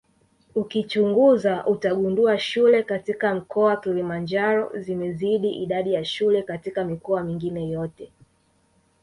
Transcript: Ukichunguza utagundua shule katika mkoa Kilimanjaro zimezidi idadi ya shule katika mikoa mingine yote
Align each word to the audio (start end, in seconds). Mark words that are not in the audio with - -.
Ukichunguza 0.55 1.65
utagundua 1.67 2.39
shule 2.39 2.83
katika 2.83 3.35
mkoa 3.35 3.75
Kilimanjaro 3.77 4.71
zimezidi 4.79 5.49
idadi 5.53 5.93
ya 5.93 6.05
shule 6.05 6.43
katika 6.43 6.85
mikoa 6.85 7.23
mingine 7.23 7.69
yote 7.69 8.11